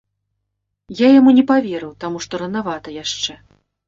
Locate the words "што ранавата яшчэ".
2.25-3.37